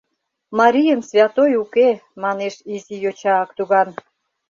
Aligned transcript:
—Марийын 0.59 1.01
святой 1.09 1.51
уке,— 1.63 1.89
манеш 2.23 2.55
изи 2.73 2.95
йоча 3.03 3.33
Актуган. 3.43 3.89